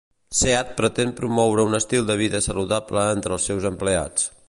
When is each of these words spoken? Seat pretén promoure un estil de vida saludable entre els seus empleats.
Seat 0.37 0.71
pretén 0.79 1.11
promoure 1.19 1.67
un 1.69 1.79
estil 1.81 2.09
de 2.09 2.17
vida 2.25 2.43
saludable 2.49 3.05
entre 3.19 3.37
els 3.39 3.51
seus 3.51 3.73
empleats. 3.77 4.31